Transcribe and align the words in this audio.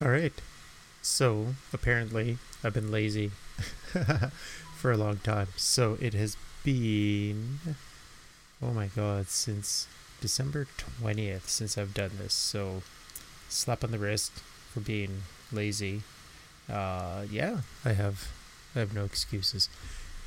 All 0.00 0.10
right. 0.10 0.32
So 1.02 1.56
apparently, 1.72 2.38
I've 2.62 2.74
been 2.74 2.92
lazy 2.92 3.32
for 4.76 4.92
a 4.92 4.96
long 4.96 5.16
time. 5.16 5.48
So 5.56 5.98
it 6.00 6.14
has 6.14 6.36
been, 6.62 7.58
oh 8.62 8.70
my 8.70 8.86
god, 8.86 9.28
since 9.28 9.88
December 10.20 10.68
20th 11.02 11.48
since 11.48 11.76
I've 11.76 11.94
done 11.94 12.12
this. 12.16 12.32
So 12.32 12.82
slap 13.48 13.82
on 13.82 13.90
the 13.90 13.98
wrist 13.98 14.30
for 14.72 14.78
being 14.78 15.22
lazy. 15.50 16.02
Uh, 16.70 17.24
yeah, 17.28 17.62
I 17.84 17.94
have, 17.94 18.30
I 18.76 18.78
have 18.78 18.94
no 18.94 19.04
excuses 19.04 19.68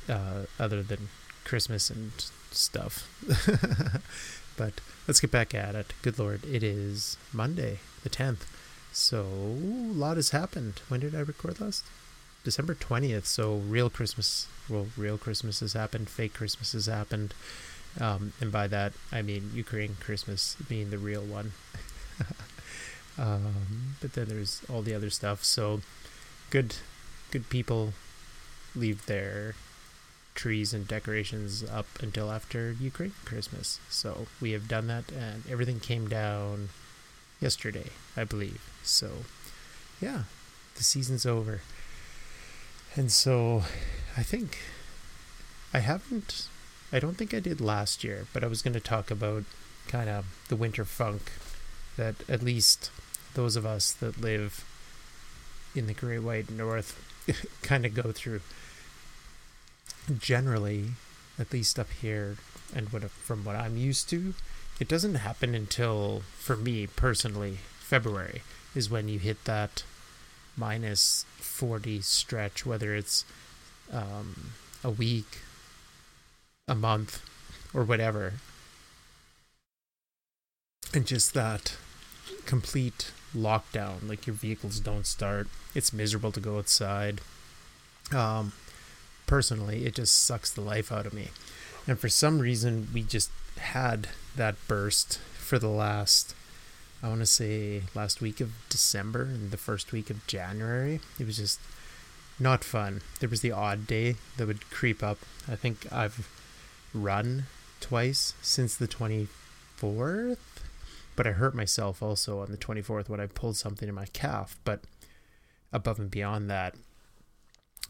uh, 0.06 0.44
other 0.58 0.82
than 0.82 1.08
Christmas 1.44 1.88
and 1.88 2.12
stuff. 2.50 3.08
but 4.58 4.82
let's 5.08 5.20
get 5.20 5.30
back 5.30 5.54
at 5.54 5.74
it. 5.74 5.94
Good 6.02 6.18
lord, 6.18 6.44
it 6.44 6.62
is 6.62 7.16
Monday, 7.32 7.78
the 8.02 8.10
10th. 8.10 8.44
So 8.92 9.22
a 9.22 9.92
lot 9.96 10.16
has 10.16 10.30
happened. 10.30 10.80
When 10.88 11.00
did 11.00 11.14
I 11.14 11.20
record 11.20 11.60
last? 11.60 11.84
December 12.44 12.74
20th. 12.74 13.24
So 13.24 13.56
real 13.56 13.88
Christmas, 13.88 14.46
well, 14.68 14.88
real 14.96 15.18
Christmas 15.18 15.60
has 15.60 15.72
happened. 15.72 16.08
Fake 16.08 16.34
Christmas 16.34 16.72
has 16.72 16.86
happened. 16.86 17.34
Um, 18.00 18.32
and 18.40 18.52
by 18.52 18.68
that, 18.68 18.92
I 19.10 19.22
mean 19.22 19.50
Ukraine 19.54 19.96
Christmas 20.00 20.56
being 20.68 20.90
the 20.90 20.98
real 20.98 21.22
one. 21.22 21.52
um, 23.18 23.96
but 24.00 24.12
then 24.14 24.28
there's 24.28 24.62
all 24.70 24.82
the 24.82 24.94
other 24.94 25.10
stuff. 25.10 25.44
So 25.44 25.80
good, 26.50 26.76
good 27.30 27.48
people 27.48 27.92
leave 28.74 29.06
their 29.06 29.54
trees 30.34 30.72
and 30.72 30.88
decorations 30.88 31.62
up 31.70 31.86
until 32.00 32.30
after 32.30 32.72
Ukraine 32.72 33.12
Christmas. 33.24 33.80
So 33.88 34.26
we 34.40 34.52
have 34.52 34.68
done 34.68 34.86
that, 34.86 35.12
and 35.12 35.44
everything 35.48 35.78
came 35.80 36.08
down 36.08 36.70
yesterday, 37.42 37.90
I 38.16 38.24
believe. 38.24 38.62
So, 38.82 39.10
yeah, 40.00 40.22
the 40.76 40.84
season's 40.84 41.26
over. 41.26 41.60
And 42.94 43.10
so 43.10 43.64
I 44.16 44.22
think 44.22 44.58
I 45.74 45.78
haven't, 45.78 46.48
I 46.92 46.98
don't 46.98 47.16
think 47.16 47.34
I 47.34 47.40
did 47.40 47.60
last 47.60 48.04
year, 48.04 48.26
but 48.32 48.44
I 48.44 48.46
was 48.46 48.62
going 48.62 48.74
to 48.74 48.80
talk 48.80 49.10
about 49.10 49.44
kind 49.88 50.08
of 50.08 50.26
the 50.48 50.56
winter 50.56 50.84
funk 50.84 51.32
that 51.96 52.16
at 52.28 52.42
least 52.42 52.90
those 53.34 53.56
of 53.56 53.66
us 53.66 53.92
that 53.92 54.20
live 54.20 54.64
in 55.74 55.86
the 55.86 55.94
Great 55.94 56.20
White 56.20 56.50
North 56.50 56.98
kind 57.62 57.86
of 57.86 57.94
go 57.94 58.12
through. 58.12 58.40
Generally, 60.18 60.90
at 61.38 61.52
least 61.52 61.78
up 61.78 61.90
here, 61.90 62.36
and 62.74 62.92
what 62.92 63.02
from 63.10 63.44
what 63.44 63.56
I'm 63.56 63.76
used 63.76 64.10
to, 64.10 64.34
it 64.80 64.88
doesn't 64.88 65.16
happen 65.16 65.54
until, 65.54 66.22
for 66.38 66.56
me 66.56 66.86
personally, 66.86 67.58
February 67.78 68.42
is 68.74 68.90
when 68.90 69.08
you 69.08 69.18
hit 69.18 69.44
that 69.44 69.84
minus 70.56 71.24
40 71.36 72.00
stretch, 72.00 72.64
whether 72.64 72.94
it's 72.94 73.24
um, 73.92 74.52
a 74.82 74.90
week, 74.90 75.38
a 76.66 76.74
month, 76.74 77.22
or 77.74 77.84
whatever. 77.84 78.34
And 80.94 81.06
just 81.06 81.34
that 81.34 81.76
complete 82.46 83.12
lockdown, 83.34 84.08
like 84.08 84.26
your 84.26 84.34
vehicles 84.34 84.80
don't 84.80 85.06
start. 85.06 85.48
It's 85.74 85.92
miserable 85.92 86.32
to 86.32 86.40
go 86.40 86.58
outside. 86.58 87.20
Um, 88.12 88.52
personally, 89.26 89.86
it 89.86 89.94
just 89.94 90.24
sucks 90.24 90.50
the 90.50 90.60
life 90.60 90.92
out 90.92 91.06
of 91.06 91.14
me. 91.14 91.28
And 91.86 91.98
for 91.98 92.08
some 92.08 92.38
reason, 92.38 92.88
we 92.92 93.02
just 93.02 93.30
had 93.58 94.08
that 94.36 94.56
burst 94.66 95.18
for 95.18 95.58
the 95.58 95.68
last 95.68 96.34
I 97.02 97.08
want 97.08 97.20
to 97.20 97.26
say 97.26 97.82
last 97.96 98.20
week 98.20 98.40
of 98.40 98.52
December 98.68 99.22
and 99.22 99.50
the 99.50 99.56
first 99.56 99.90
week 99.90 100.08
of 100.08 100.24
January. 100.28 101.00
It 101.18 101.26
was 101.26 101.36
just 101.36 101.58
not 102.38 102.62
fun. 102.62 103.00
There 103.18 103.28
was 103.28 103.40
the 103.40 103.50
odd 103.50 103.88
day 103.88 104.14
that 104.36 104.46
would 104.46 104.70
creep 104.70 105.02
up. 105.02 105.18
I 105.50 105.56
think 105.56 105.92
I've 105.92 106.28
run 106.94 107.46
twice 107.80 108.34
since 108.40 108.76
the 108.76 108.86
24th, 108.86 110.36
but 111.16 111.26
I 111.26 111.32
hurt 111.32 111.56
myself 111.56 112.04
also 112.04 112.38
on 112.40 112.52
the 112.52 112.56
24th 112.56 113.08
when 113.08 113.20
I 113.20 113.26
pulled 113.26 113.56
something 113.56 113.88
in 113.88 113.94
my 113.96 114.06
calf. 114.12 114.56
But 114.64 114.82
above 115.72 115.98
and 115.98 116.10
beyond 116.10 116.48
that, 116.50 116.76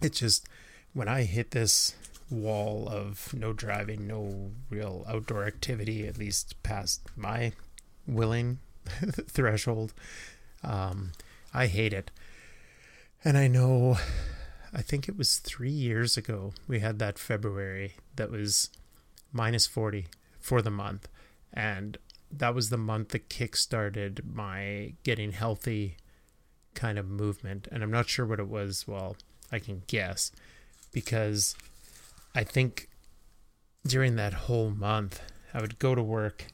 it's 0.00 0.20
just 0.20 0.48
when 0.94 1.06
I 1.06 1.24
hit 1.24 1.50
this 1.50 1.94
wall 2.32 2.88
of 2.88 3.32
no 3.34 3.52
driving, 3.52 4.06
no 4.06 4.50
real 4.70 5.04
outdoor 5.08 5.44
activity, 5.44 6.06
at 6.06 6.18
least 6.18 6.60
past 6.62 7.02
my 7.16 7.52
willing 8.06 8.58
threshold. 9.26 9.92
Um, 10.64 11.12
I 11.52 11.66
hate 11.66 11.92
it. 11.92 12.10
And 13.24 13.38
I 13.38 13.46
know, 13.46 13.98
I 14.72 14.82
think 14.82 15.08
it 15.08 15.16
was 15.16 15.38
three 15.38 15.70
years 15.70 16.16
ago, 16.16 16.54
we 16.66 16.80
had 16.80 16.98
that 16.98 17.18
February 17.18 17.94
that 18.16 18.30
was 18.30 18.70
minus 19.32 19.66
40 19.66 20.06
for 20.40 20.60
the 20.62 20.70
month. 20.70 21.08
And 21.52 21.98
that 22.30 22.54
was 22.54 22.70
the 22.70 22.78
month 22.78 23.10
that 23.10 23.28
kick-started 23.28 24.22
my 24.34 24.94
getting 25.04 25.32
healthy 25.32 25.96
kind 26.74 26.98
of 26.98 27.08
movement. 27.08 27.68
And 27.70 27.82
I'm 27.82 27.90
not 27.90 28.08
sure 28.08 28.26
what 28.26 28.40
it 28.40 28.48
was. 28.48 28.88
Well, 28.88 29.16
I 29.52 29.58
can 29.58 29.82
guess 29.86 30.32
because 30.92 31.54
I 32.34 32.44
think 32.44 32.88
during 33.86 34.16
that 34.16 34.34
whole 34.34 34.70
month, 34.70 35.20
I 35.52 35.60
would 35.60 35.78
go 35.78 35.94
to 35.94 36.02
work 36.02 36.46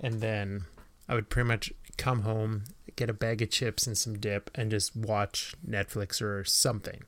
and 0.00 0.20
then 0.20 0.64
I 1.08 1.14
would 1.14 1.30
pretty 1.30 1.48
much 1.48 1.72
come 1.96 2.22
home, 2.22 2.64
get 2.96 3.10
a 3.10 3.14
bag 3.14 3.42
of 3.42 3.50
chips 3.50 3.86
and 3.86 3.96
some 3.96 4.18
dip, 4.18 4.50
and 4.54 4.70
just 4.70 4.96
watch 4.96 5.54
Netflix 5.66 6.20
or 6.20 6.44
something. 6.44 7.02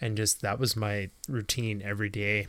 And 0.00 0.16
just 0.16 0.40
that 0.40 0.58
was 0.58 0.76
my 0.76 1.10
routine 1.28 1.82
every 1.84 2.08
day. 2.08 2.46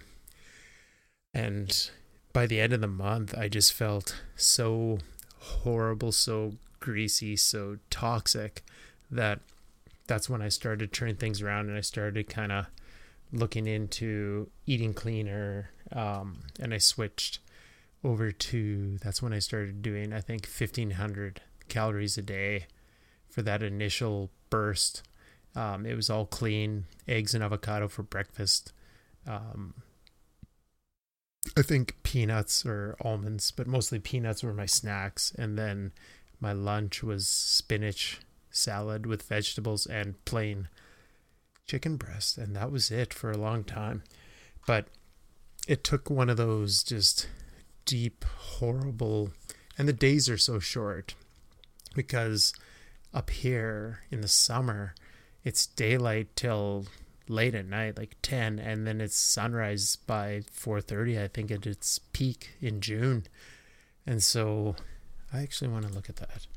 And 1.34 1.90
by 2.34 2.46
the 2.46 2.62
end 2.62 2.74
of 2.74 2.82
the 2.82 2.88
month, 2.88 3.38
I 3.38 3.50
just 3.50 3.74
felt 3.74 4.22
so 4.36 5.00
horrible, 5.40 6.12
so 6.12 6.54
greasy, 6.80 7.36
so 7.36 7.78
toxic 7.90 8.64
that 9.10 9.40
that's 10.08 10.30
when 10.30 10.42
I 10.42 10.50
started 10.50 10.94
turning 10.94 11.16
things 11.16 11.42
around 11.42 11.68
and 11.68 11.78
I 11.78 11.82
started 11.82 12.30
kind 12.30 12.52
of 12.52 12.68
looking 13.32 13.68
into 13.68 14.50
eating 14.66 14.94
cleaner. 14.94 15.72
Um, 15.92 16.44
and 16.60 16.74
I 16.74 16.78
switched 16.78 17.40
over 18.04 18.32
to 18.32 18.98
that's 18.98 19.22
when 19.22 19.34
I 19.34 19.40
started 19.40 19.82
doing 19.82 20.12
I 20.12 20.22
think 20.22 20.46
1500 20.48 21.42
calories 21.68 22.18
a 22.18 22.22
day 22.22 22.66
for 23.30 23.42
that 23.44 23.64
initial 23.64 24.32
burst. 24.50 25.04
Um, 25.56 25.86
it 25.86 25.96
was 25.96 26.10
all 26.10 26.26
clean, 26.26 26.86
eggs 27.08 27.34
and 27.34 27.44
avocado 27.44 27.88
for 27.88 28.04
breakfast. 28.04 28.74
Um, 29.28 29.76
I 31.58 31.62
think 31.62 31.98
peanuts 32.04 32.66
or 32.66 32.96
almonds, 33.02 33.52
but 33.52 33.68
mostly 33.68 34.00
peanuts 34.00 34.44
were 34.44 34.54
my 34.54 34.66
snacks. 34.66 35.34
And 35.38 35.58
then 35.58 35.92
my 36.40 36.54
lunch 36.54 37.04
was 37.04 37.28
spinach 37.28 38.20
salad 38.50 39.06
with 39.06 39.24
vegetables 39.24 39.86
and 39.86 40.24
plain 40.26 40.68
chicken 41.68 41.98
breast. 41.98 42.38
And 42.38 42.56
that 42.56 42.72
was 42.72 42.92
it 42.92 43.14
for 43.14 43.32
a 43.32 43.38
long 43.38 43.64
time. 43.64 44.04
But 44.68 44.88
it 45.68 45.84
took 45.84 46.10
one 46.10 46.30
of 46.30 46.38
those 46.38 46.84
just 46.84 47.28
deep, 47.86 48.26
horrible, 48.26 49.32
and 49.78 49.88
the 49.88 49.94
days 49.94 50.30
are 50.30 50.38
so 50.38 50.60
short 50.60 51.16
because 51.96 52.54
up 53.14 53.30
here 53.30 54.02
in 54.10 54.22
the 54.22 54.28
summer, 54.28 54.96
it's 55.44 55.66
daylight 55.66 56.36
till 56.36 56.86
late 57.28 57.56
at 57.56 57.66
night, 57.66 57.98
like 57.98 58.16
10, 58.22 58.60
and 58.60 58.86
then 58.86 59.02
it's 59.02 59.16
sunrise 59.16 59.96
by 59.96 60.42
4.30, 60.54 61.24
I 61.24 61.28
think 61.28 61.52
at 61.52 61.66
its 61.66 62.00
peak 62.00 62.52
in 62.62 62.82
June. 62.82 63.24
And 64.06 64.22
so 64.22 64.76
I 65.34 65.42
actually 65.42 65.70
want 65.70 65.88
to 65.88 65.94
look 65.94 66.10
at 66.10 66.18
that. 66.18 66.48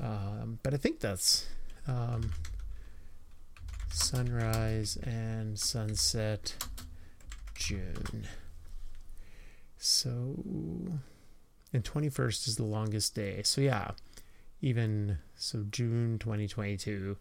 Um, 0.00 0.58
but 0.62 0.74
I 0.74 0.76
think 0.76 1.00
that's 1.00 1.46
um, 1.86 2.32
sunrise 3.90 4.96
and 5.02 5.58
sunset 5.58 6.54
June. 7.54 8.26
So, 9.78 10.36
and 11.72 11.84
21st 11.84 12.48
is 12.48 12.56
the 12.56 12.64
longest 12.64 13.14
day. 13.14 13.42
So, 13.42 13.60
yeah, 13.60 13.92
even 14.60 15.18
so, 15.34 15.64
June 15.70 16.18
2022 16.18 17.16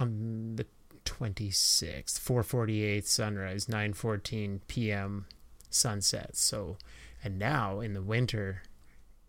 on 0.00 0.56
the 0.56 0.66
26th, 1.04 2.20
4:48 2.20 3.06
sunrise, 3.06 3.66
9:14 3.66 4.60
p.m. 4.68 5.26
sunset. 5.70 6.36
So, 6.36 6.76
and 7.24 7.38
now 7.38 7.80
in 7.80 7.94
the 7.94 8.02
winter, 8.02 8.62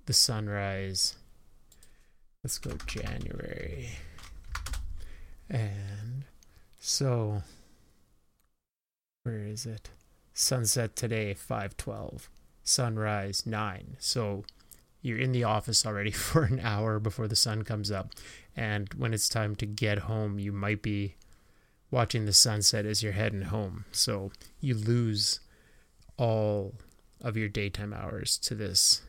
the 0.06 0.14
sunrise. 0.14 1.16
Let's 2.44 2.58
go 2.58 2.78
January. 2.86 3.90
And 5.50 6.25
so, 6.80 7.44
where 9.24 9.46
is 9.46 9.66
it? 9.66 9.90
Sunset 10.34 10.96
today, 10.96 11.34
512. 11.34 12.30
Sunrise, 12.63 13.46
9. 13.46 13.98
So 14.00 14.44
you're 15.01 15.18
in 15.18 15.31
the 15.31 15.44
office 15.44 15.86
already 15.86 16.12
for 16.30 16.44
an 16.44 16.60
hour 16.60 17.00
before 17.00 17.28
the 17.28 17.36
sun 17.36 17.63
comes 17.63 17.92
up. 17.92 18.12
And 18.56 18.94
when 18.96 19.13
it's 19.13 19.30
time 19.30 19.56
to 19.57 19.66
get 19.66 20.00
home, 20.00 20.40
you 20.40 20.51
might 20.51 20.81
be 20.81 21.16
watching 21.92 22.25
the 22.25 22.34
sunset 22.34 22.86
as 22.86 23.01
you're 23.01 23.13
heading 23.13 23.44
home. 23.44 23.86
So 23.92 24.31
you 24.60 24.75
lose 24.75 25.40
all 26.18 26.75
of 27.22 27.36
your 27.36 27.50
daytime 27.50 27.94
hours 27.94 28.38
to 28.38 28.56
this 28.56 29.01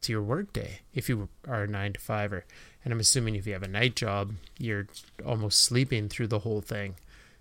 to 0.00 0.12
your 0.12 0.22
workday 0.22 0.80
if 0.92 1.08
you 1.08 1.28
are 1.46 1.64
a 1.64 1.68
nine 1.68 1.92
to 1.92 2.00
fiver. 2.00 2.44
And 2.84 2.92
I'm 2.92 3.00
assuming 3.00 3.36
if 3.36 3.46
you 3.46 3.52
have 3.52 3.62
a 3.62 3.68
night 3.68 3.94
job, 3.94 4.32
you're 4.58 4.88
almost 5.24 5.60
sleeping 5.60 6.08
through 6.08 6.28
the 6.28 6.40
whole 6.40 6.60
thing. 6.60 6.96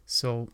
So 0.06 0.50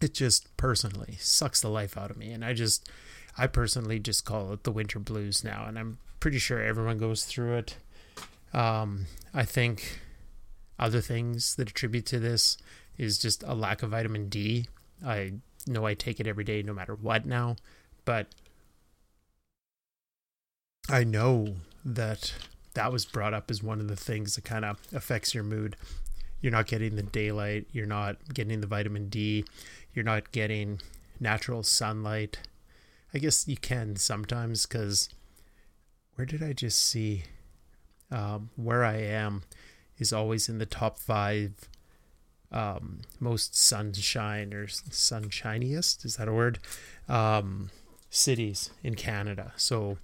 it 0.00 0.14
just 0.14 0.56
personally 0.56 1.16
sucks 1.20 1.60
the 1.60 1.68
life 1.68 1.98
out 1.98 2.10
of 2.10 2.16
me. 2.16 2.30
And 2.30 2.44
I 2.44 2.54
just, 2.54 2.88
I 3.36 3.46
personally 3.46 3.98
just 3.98 4.24
call 4.24 4.52
it 4.52 4.64
the 4.64 4.72
winter 4.72 4.98
blues 4.98 5.44
now. 5.44 5.64
And 5.66 5.78
I'm 5.78 5.98
pretty 6.20 6.38
sure 6.38 6.62
everyone 6.62 6.98
goes 6.98 7.24
through 7.24 7.56
it. 7.56 7.76
Um, 8.52 9.06
I 9.34 9.44
think 9.44 10.00
other 10.78 11.00
things 11.00 11.56
that 11.56 11.70
attribute 11.70 12.06
to 12.06 12.18
this 12.18 12.56
is 12.96 13.18
just 13.18 13.42
a 13.42 13.54
lack 13.54 13.82
of 13.82 13.90
vitamin 13.90 14.28
D. 14.28 14.66
I 15.04 15.34
know 15.66 15.86
I 15.86 15.94
take 15.94 16.20
it 16.20 16.26
every 16.26 16.44
day 16.44 16.62
no 16.62 16.72
matter 16.72 16.94
what 16.94 17.26
now, 17.26 17.56
but 18.04 18.28
I 20.88 21.04
know 21.04 21.56
that 21.84 22.34
that 22.74 22.92
was 22.92 23.04
brought 23.04 23.34
up 23.34 23.50
as 23.50 23.62
one 23.62 23.80
of 23.80 23.88
the 23.88 23.96
things 23.96 24.34
that 24.34 24.44
kind 24.44 24.64
of 24.64 24.78
affects 24.92 25.34
your 25.34 25.44
mood. 25.44 25.76
You're 26.40 26.52
not 26.52 26.66
getting 26.66 26.96
the 26.96 27.02
daylight, 27.02 27.66
you're 27.72 27.86
not 27.86 28.16
getting 28.34 28.60
the 28.60 28.66
vitamin 28.66 29.08
D, 29.08 29.44
you're 29.94 30.04
not 30.04 30.32
getting 30.32 30.80
natural 31.18 31.62
sunlight. 31.62 32.38
I 33.14 33.18
guess 33.18 33.48
you 33.48 33.56
can 33.56 33.96
sometimes 33.96 34.66
because 34.66 35.08
where 36.16 36.26
did 36.26 36.42
I 36.42 36.52
just 36.52 36.78
see 36.78 37.24
um, 38.10 38.50
where 38.56 38.84
I 38.84 38.96
am 38.96 39.42
is 39.98 40.12
always 40.12 40.48
in 40.48 40.58
the 40.58 40.66
top 40.66 40.98
five 40.98 41.68
um, 42.52 43.00
most 43.18 43.56
sunshine 43.56 44.54
or 44.54 44.68
sunshiniest 44.68 46.04
is 46.04 46.16
that 46.16 46.28
a 46.28 46.32
word 46.32 46.60
um, 47.08 47.70
cities 48.10 48.70
in 48.82 48.94
Canada. 48.94 49.52
So 49.56 49.98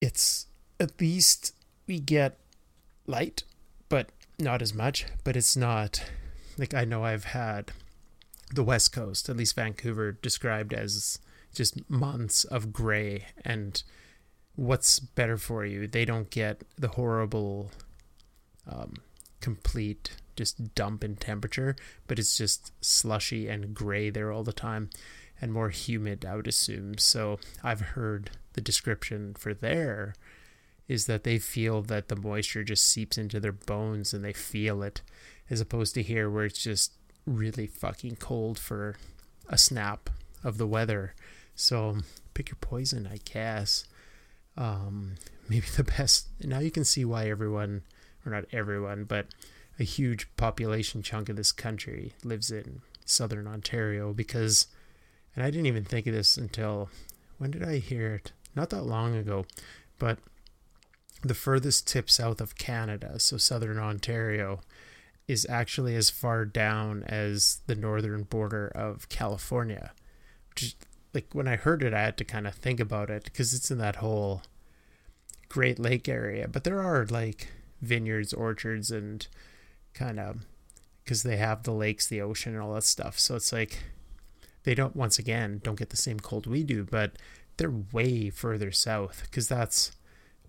it's 0.00 0.46
at 0.80 1.00
least 1.00 1.54
we 1.86 1.98
get 1.98 2.38
light, 3.06 3.44
but 3.88 4.10
not 4.38 4.62
as 4.62 4.74
much. 4.74 5.06
But 5.22 5.36
it's 5.36 5.56
not 5.56 6.04
like 6.58 6.74
I 6.74 6.84
know 6.84 7.04
I've 7.04 7.24
had 7.24 7.72
the 8.52 8.64
West 8.64 8.92
Coast, 8.92 9.28
at 9.28 9.36
least 9.36 9.56
Vancouver, 9.56 10.12
described 10.12 10.72
as 10.72 11.18
just 11.54 11.88
months 11.88 12.44
of 12.44 12.72
gray 12.72 13.26
and 13.44 13.82
what's 14.56 14.98
better 14.98 15.36
for 15.36 15.64
you. 15.64 15.86
They 15.86 16.04
don't 16.04 16.30
get 16.30 16.62
the 16.76 16.88
horrible, 16.88 17.70
um, 18.66 18.94
complete 19.40 20.16
just 20.36 20.74
dump 20.74 21.04
in 21.04 21.16
temperature, 21.16 21.76
but 22.06 22.18
it's 22.18 22.36
just 22.36 22.72
slushy 22.84 23.48
and 23.48 23.74
gray 23.74 24.10
there 24.10 24.32
all 24.32 24.42
the 24.42 24.52
time 24.52 24.90
and 25.40 25.52
more 25.52 25.70
humid, 25.70 26.24
I 26.24 26.36
would 26.36 26.48
assume. 26.48 26.98
So 26.98 27.38
I've 27.62 27.80
heard 27.80 28.30
the 28.54 28.60
description 28.60 29.34
for 29.34 29.54
there 29.54 30.14
is 30.88 31.06
that 31.06 31.24
they 31.24 31.38
feel 31.38 31.82
that 31.82 32.08
the 32.08 32.16
moisture 32.16 32.64
just 32.64 32.84
seeps 32.86 33.16
into 33.16 33.40
their 33.40 33.52
bones 33.52 34.12
and 34.12 34.24
they 34.24 34.32
feel 34.32 34.82
it, 34.82 35.02
as 35.48 35.60
opposed 35.60 35.94
to 35.94 36.02
here 36.02 36.28
where 36.30 36.44
it's 36.44 36.62
just 36.62 36.92
really 37.26 37.66
fucking 37.66 38.16
cold 38.16 38.58
for 38.58 38.96
a 39.48 39.56
snap 39.56 40.10
of 40.42 40.58
the 40.58 40.66
weather. 40.66 41.14
So 41.54 41.98
pick 42.34 42.50
your 42.50 42.58
poison, 42.60 43.08
I 43.10 43.18
guess 43.24 43.86
um, 44.56 45.14
maybe 45.48 45.66
the 45.76 45.84
best. 45.84 46.28
Now 46.42 46.58
you 46.58 46.70
can 46.70 46.84
see 46.84 47.04
why 47.04 47.28
everyone, 47.28 47.82
or 48.24 48.32
not 48.32 48.44
everyone, 48.52 49.04
but 49.04 49.26
a 49.78 49.84
huge 49.84 50.28
population 50.36 51.02
chunk 51.02 51.28
of 51.28 51.36
this 51.36 51.52
country 51.52 52.12
lives 52.22 52.50
in 52.50 52.82
southern 53.04 53.46
Ontario 53.46 54.12
because, 54.12 54.68
and 55.34 55.44
I 55.44 55.50
didn't 55.50 55.66
even 55.66 55.84
think 55.84 56.06
of 56.06 56.14
this 56.14 56.36
until 56.36 56.90
when 57.38 57.50
did 57.50 57.62
I 57.62 57.78
hear 57.78 58.14
it? 58.14 58.32
Not 58.54 58.70
that 58.70 58.84
long 58.84 59.16
ago, 59.16 59.46
but 59.98 60.18
the 61.24 61.34
furthest 61.34 61.88
tip 61.88 62.10
south 62.10 62.40
of 62.40 62.56
Canada, 62.56 63.18
so 63.18 63.36
southern 63.36 63.78
Ontario, 63.78 64.60
is 65.26 65.46
actually 65.48 65.96
as 65.96 66.10
far 66.10 66.44
down 66.44 67.02
as 67.04 67.60
the 67.66 67.74
northern 67.74 68.24
border 68.24 68.68
of 68.68 69.08
California, 69.08 69.92
which 70.50 70.62
is 70.62 70.74
like 71.14 71.32
when 71.32 71.48
I 71.48 71.56
heard 71.56 71.82
it, 71.82 71.94
I 71.94 72.02
had 72.02 72.16
to 72.18 72.24
kind 72.24 72.46
of 72.46 72.54
think 72.54 72.80
about 72.80 73.08
it 73.08 73.24
because 73.24 73.54
it's 73.54 73.70
in 73.70 73.78
that 73.78 73.96
whole 73.96 74.42
Great 75.48 75.78
Lake 75.78 76.08
area. 76.08 76.48
But 76.48 76.64
there 76.64 76.82
are 76.82 77.06
like 77.06 77.48
vineyards, 77.80 78.32
orchards, 78.32 78.90
and 78.90 79.26
kind 79.94 80.18
of 80.18 80.44
because 81.04 81.22
they 81.22 81.36
have 81.36 81.62
the 81.62 81.72
lakes, 81.72 82.06
the 82.06 82.20
ocean, 82.20 82.54
and 82.54 82.62
all 82.62 82.74
that 82.74 82.84
stuff. 82.84 83.18
So 83.18 83.36
it's 83.36 83.52
like 83.52 83.84
they 84.64 84.74
don't, 84.74 84.96
once 84.96 85.18
again, 85.18 85.60
don't 85.62 85.78
get 85.78 85.90
the 85.90 85.96
same 85.96 86.18
cold 86.18 86.46
we 86.46 86.64
do, 86.64 86.84
but 86.84 87.12
they're 87.56 87.72
way 87.92 88.30
further 88.30 88.72
south 88.72 89.22
because 89.22 89.48
that's 89.48 89.92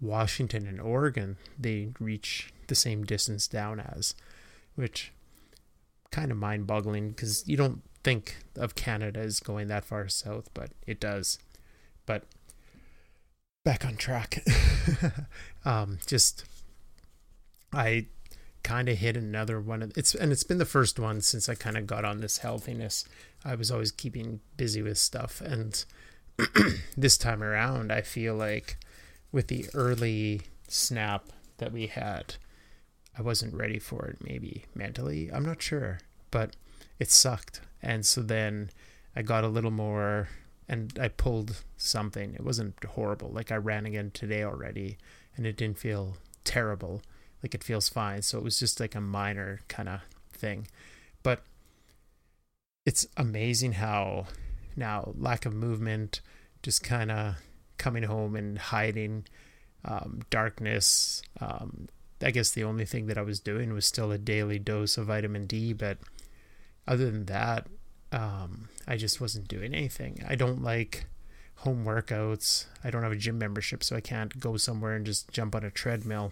Washington 0.01 0.68
and 0.68 0.81
Oregon. 0.81 1.38
They 1.57 1.89
reach 2.00 2.51
the 2.68 2.75
same 2.75 3.03
distance 3.03 3.47
down 3.47 3.80
as, 3.80 4.15
which 4.75 5.12
kind 6.12 6.31
of 6.31 6.38
mind 6.38 6.68
boggling 6.68 7.09
because 7.09 7.47
you 7.47 7.57
don't 7.57 7.81
think 8.03 8.38
of 8.56 8.75
Canada 8.75 9.19
as 9.19 9.39
going 9.39 9.68
that 9.68 9.86
far 9.86 10.07
south, 10.07 10.50
but 10.53 10.71
it 10.86 11.00
does. 11.00 11.39
But 12.06 12.24
back 13.65 13.83
on 13.83 13.97
track. 13.97 14.45
um, 15.65 15.97
just 16.06 16.45
I 17.74 18.06
kind 18.63 18.88
of 18.89 18.97
hit 18.97 19.18
another 19.18 19.59
one 19.59 19.83
of 19.83 19.95
it's 19.95 20.15
and 20.15 20.31
it's 20.31 20.44
been 20.44 20.57
the 20.57 20.65
first 20.65 20.97
one 20.97 21.21
since 21.21 21.47
I 21.47 21.53
kind 21.53 21.77
of 21.77 21.86
got 21.86 22.06
on 22.06 22.21
this 22.21 22.39
healthiness. 22.39 23.06
I 23.44 23.56
was 23.56 23.69
always 23.69 23.92
keeping 23.92 24.39
busy 24.56 24.81
with 24.81 24.97
stuff 24.97 25.42
and 25.42 25.83
this 26.97 27.18
time 27.18 27.44
around 27.44 27.92
I 27.92 28.01
feel 28.01 28.36
like 28.36 28.77
with 29.36 29.48
the 29.50 29.66
early 29.74 30.40
snap 30.70 31.26
that 31.58 31.74
we 31.74 31.88
had 31.88 32.36
I 33.18 33.22
wasn't 33.22 33.54
ready 33.54 33.80
for 33.80 34.06
it 34.08 34.18
maybe 34.22 34.66
mentally. 34.74 35.30
I'm 35.32 35.46
not 35.46 35.62
sure, 35.62 36.00
but 36.32 36.56
it 37.00 37.12
sucked 37.12 37.60
and 37.84 38.06
so 38.06 38.22
then 38.22 38.70
I 39.14 39.24
got 39.24 39.44
a 39.44 39.50
little 39.50 39.72
more 39.72 40.30
and 40.70 40.98
I 41.00 41.10
pulled 41.10 41.64
something. 41.76 42.34
It 42.34 42.46
wasn't 42.46 42.82
horrible. 42.84 43.30
Like 43.30 43.52
I 43.52 43.58
ran 43.58 43.86
again 43.86 44.12
today 44.14 44.44
already 44.44 44.98
and 45.36 45.46
it 45.46 45.58
didn't 45.58 45.80
feel 45.80 46.16
terrible. 46.46 47.02
Like 47.44 47.54
it 47.54 47.64
feels 47.64 47.90
fine. 47.90 48.22
So 48.22 48.38
it 48.38 48.44
was 48.44 48.58
just 48.58 48.80
like 48.80 48.96
a 48.96 49.02
minor 49.02 49.60
kind 49.68 49.90
of 49.90 50.00
thing. 50.31 50.68
But 51.24 51.44
it's 52.86 53.06
amazing 53.18 53.74
how 53.74 54.28
now 54.78 55.14
lack 55.18 55.45
of 55.45 55.54
movement, 55.54 56.21
just 56.64 56.83
kind 56.83 57.12
of 57.12 57.36
coming 57.78 58.04
home 58.04 58.36
and 58.36 58.58
hiding, 58.58 59.26
um, 59.84 60.22
darkness. 60.30 61.22
Um, 61.40 61.88
I 62.22 62.32
guess 62.32 62.52
the 62.52 62.64
only 62.64 62.86
thing 62.86 63.08
that 63.08 63.18
I 63.18 63.22
was 63.22 63.40
doing 63.40 63.74
was 63.74 63.86
still 63.86 64.12
a 64.12 64.18
daily 64.18 64.60
dose 64.60 64.98
of 64.98 65.08
vitamin 65.08 65.46
D, 65.46 65.74
but 65.74 65.98
other 66.88 67.12
than 67.12 67.26
that, 67.26 67.68
um, 68.12 68.70
I 68.88 68.98
just 68.98 69.20
wasn't 69.20 69.48
doing 69.48 69.74
anything. 69.74 70.24
I 70.28 70.36
don't 70.36 70.64
like 70.64 71.06
home 71.58 71.86
workouts. 71.86 72.66
I 72.84 72.90
don't 72.90 73.04
have 73.04 73.12
a 73.12 73.18
gym 73.18 73.38
membership, 73.38 73.84
so 73.84 73.96
I 73.96 74.02
can't 74.02 74.40
go 74.40 74.58
somewhere 74.58 74.96
and 74.96 75.06
just 75.06 75.32
jump 75.32 75.56
on 75.56 75.64
a 75.64 75.72
treadmill. 75.72 76.32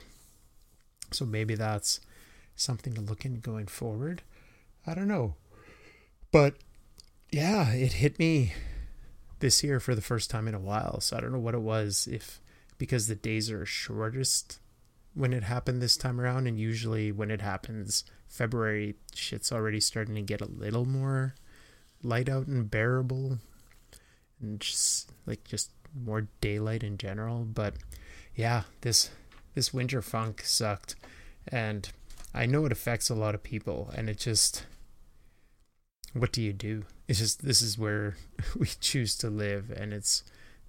So 1.12 1.26
maybe 1.26 1.56
that's 1.56 2.00
something 2.56 2.94
to 2.94 3.02
look 3.02 3.26
in 3.26 3.40
going 3.40 3.68
forward. 3.68 4.22
I 4.86 4.94
don't 4.94 5.08
know. 5.08 5.36
But 6.32 6.56
yeah, 7.32 7.72
it 7.72 7.94
hit 7.94 8.20
me 8.20 8.54
this 9.40 9.64
year 9.64 9.80
for 9.80 9.96
the 9.96 10.02
first 10.02 10.30
time 10.30 10.48
in 10.48 10.56
a 10.56 10.60
while. 10.60 11.00
So 11.02 11.18
I 11.18 11.22
don't 11.22 11.32
know 11.32 11.40
what 11.40 11.56
it 11.56 11.62
was 11.62 12.08
if 12.12 12.40
because 12.78 13.08
the 13.08 13.16
days 13.16 13.52
are 13.52 13.66
shortest 13.66 14.60
when 15.14 15.34
it 15.34 15.44
happened 15.44 15.82
this 15.82 15.98
time 15.98 16.20
around 16.20 16.48
and 16.48 16.60
usually 16.60 17.12
when 17.12 17.30
it 17.30 17.42
happens 17.42 18.04
February 18.28 18.96
shit's 19.14 19.52
already 19.52 19.80
starting 19.80 20.16
to 20.16 20.22
get 20.22 20.42
a 20.42 20.46
little 20.46 20.86
more 20.86 21.36
light 22.02 22.28
out 22.28 22.48
and 22.48 22.70
bearable 22.70 23.38
and 24.42 24.60
just 24.60 25.12
like 25.26 25.44
just 25.44 25.72
more 25.96 26.28
daylight 26.42 26.84
in 26.84 26.98
general 26.98 27.46
but 27.46 27.76
yeah 28.36 28.64
this 28.82 29.12
this 29.54 29.74
winter 29.74 30.02
funk 30.02 30.42
sucked 30.44 30.96
and 31.48 31.92
i 32.34 32.46
know 32.46 32.66
it 32.66 32.72
affects 32.72 33.10
a 33.10 33.16
lot 33.16 33.36
of 33.36 33.44
people 33.44 33.92
and 33.96 34.10
it 34.10 34.18
just 34.18 34.66
what 36.14 36.32
do 36.32 36.42
you 36.42 36.54
do 36.54 36.84
it's 37.08 37.20
just 37.20 37.46
this 37.46 37.62
is 37.62 37.78
where 37.78 38.16
we 38.58 38.68
choose 38.80 39.16
to 39.18 39.30
live 39.30 39.72
and 39.72 39.94
it's 39.94 40.24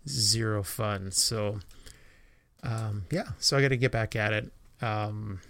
zero 0.08 0.62
fun 0.62 1.10
so 1.10 1.60
um 2.62 3.04
yeah 3.10 3.28
so 3.38 3.56
i 3.56 3.62
got 3.62 3.68
to 3.68 3.76
get 3.76 3.92
back 3.92 4.16
at 4.16 4.32
it 4.32 4.52
um 4.82 5.40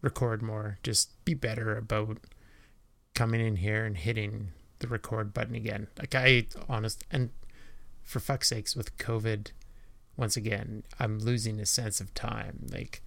record 0.00 0.42
more 0.42 0.78
just 0.82 1.24
be 1.24 1.34
better 1.34 1.76
about 1.76 2.18
coming 3.14 3.40
in 3.40 3.56
here 3.56 3.84
and 3.84 3.98
hitting 3.98 4.48
the 4.82 4.88
record 4.88 5.32
button 5.32 5.54
again. 5.54 5.86
Like 5.98 6.14
I 6.14 6.46
honest 6.68 7.04
and 7.10 7.30
for 8.02 8.20
fuck's 8.20 8.48
sakes 8.48 8.76
with 8.76 8.96
COVID, 8.98 9.52
once 10.16 10.36
again, 10.36 10.82
I'm 10.98 11.18
losing 11.18 11.60
a 11.60 11.66
sense 11.66 12.00
of 12.00 12.12
time. 12.14 12.66
Like, 12.70 13.00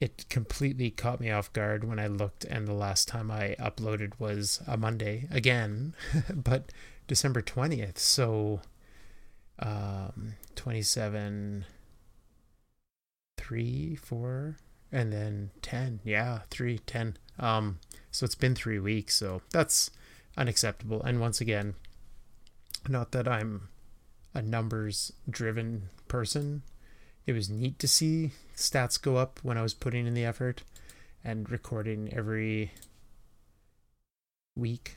it 0.00 0.28
completely 0.28 0.90
caught 0.90 1.20
me 1.20 1.30
off 1.30 1.52
guard 1.52 1.84
when 1.84 1.98
I 1.98 2.06
looked, 2.06 2.44
and 2.44 2.66
the 2.66 2.72
last 2.72 3.08
time 3.08 3.30
I 3.30 3.56
uploaded 3.58 4.12
was 4.18 4.62
a 4.66 4.76
Monday 4.76 5.26
again, 5.30 5.94
but 6.34 6.70
December 7.06 7.42
20th. 7.42 7.98
So, 7.98 8.60
um, 9.58 10.34
27, 10.54 11.64
3, 13.36 13.96
4, 13.96 14.56
and 14.92 15.12
then 15.12 15.50
10. 15.62 16.00
Yeah, 16.04 16.40
3, 16.50 16.78
10. 16.78 17.16
Um, 17.38 17.78
so 18.10 18.24
it's 18.24 18.34
been 18.34 18.54
three 18.54 18.78
weeks. 18.78 19.16
So 19.16 19.42
that's 19.50 19.90
unacceptable. 20.36 21.02
And 21.02 21.20
once 21.20 21.40
again, 21.40 21.74
not 22.88 23.12
that 23.12 23.26
I'm 23.26 23.68
a 24.34 24.42
numbers 24.42 25.12
driven 25.28 25.90
person. 26.06 26.62
It 27.28 27.34
was 27.34 27.50
neat 27.50 27.78
to 27.80 27.86
see 27.86 28.30
stats 28.56 28.98
go 28.98 29.16
up 29.16 29.38
when 29.42 29.58
I 29.58 29.62
was 29.62 29.74
putting 29.74 30.06
in 30.06 30.14
the 30.14 30.24
effort 30.24 30.62
and 31.22 31.50
recording 31.50 32.10
every 32.10 32.72
week. 34.56 34.96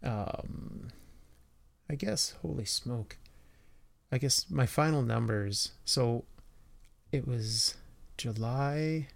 Um, 0.00 0.90
I 1.90 1.96
guess, 1.96 2.36
holy 2.42 2.64
smoke. 2.64 3.16
I 4.12 4.18
guess 4.18 4.46
my 4.48 4.66
final 4.66 5.02
numbers. 5.02 5.72
So 5.84 6.26
it 7.10 7.26
was 7.26 7.74
July 8.18 9.08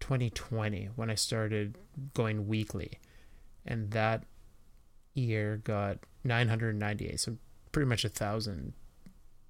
2020 0.00 0.88
when 0.96 1.10
I 1.10 1.14
started 1.14 1.78
going 2.12 2.48
weekly. 2.48 2.98
And 3.64 3.92
that 3.92 4.24
year 5.14 5.58
got 5.58 5.98
998. 6.24 7.20
So 7.20 7.36
pretty 7.70 7.88
much 7.88 8.04
a 8.04 8.08
thousand 8.08 8.72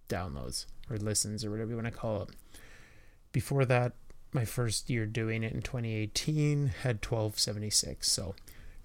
downloads 0.09 0.67
or 0.91 0.97
listens 0.97 1.45
or 1.45 1.51
whatever 1.51 1.71
you 1.71 1.77
want 1.77 1.87
to 1.87 1.93
call 1.93 2.23
it. 2.23 2.31
Before 3.33 3.65
that, 3.65 3.93
my 4.33 4.45
first 4.45 4.91
year 4.91 5.07
doing 5.07 5.43
it 5.43 5.53
in 5.53 5.63
2018 5.63 6.73
had 6.83 7.05
1276. 7.05 8.11
So 8.11 8.35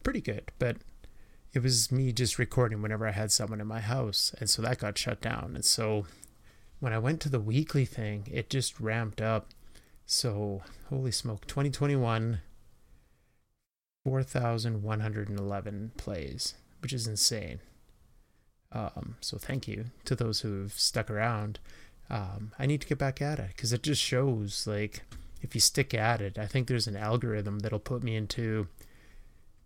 pretty 0.03 0.21
good. 0.21 0.51
But 0.59 0.77
it 1.53 1.61
was 1.61 1.91
me 1.91 2.11
just 2.11 2.39
recording 2.39 2.81
whenever 2.81 3.07
I 3.07 3.11
had 3.11 3.31
someone 3.31 3.61
in 3.61 3.67
my 3.67 3.79
house. 3.79 4.33
And 4.39 4.49
so 4.49 4.61
that 4.61 4.79
got 4.79 4.97
shut 4.97 5.21
down. 5.21 5.51
And 5.55 5.65
so 5.65 6.05
when 6.79 6.93
I 6.93 6.99
went 6.99 7.21
to 7.21 7.29
the 7.29 7.39
weekly 7.39 7.85
thing, 7.85 8.27
it 8.31 8.49
just 8.49 8.79
ramped 8.79 9.21
up. 9.21 9.51
So, 10.05 10.63
holy 10.89 11.11
smoke, 11.11 11.47
2021, 11.47 12.41
4,111 14.03 15.91
plays, 15.95 16.55
which 16.81 16.91
is 16.91 17.07
insane. 17.07 17.61
Um, 18.73 19.15
so, 19.21 19.37
thank 19.37 19.67
you 19.67 19.85
to 20.05 20.15
those 20.15 20.41
who've 20.41 20.73
stuck 20.73 21.09
around. 21.09 21.59
Um, 22.09 22.51
I 22.59 22.65
need 22.65 22.81
to 22.81 22.87
get 22.87 22.97
back 22.97 23.21
at 23.21 23.39
it 23.39 23.49
because 23.55 23.71
it 23.71 23.83
just 23.83 24.01
shows 24.01 24.67
like 24.67 25.03
if 25.41 25.53
you 25.53 25.61
stick 25.61 25.93
at 25.93 26.21
it, 26.21 26.37
I 26.37 26.47
think 26.47 26.67
there's 26.67 26.87
an 26.87 26.95
algorithm 26.95 27.59
that'll 27.59 27.79
put 27.79 28.01
me 28.01 28.15
into 28.15 28.67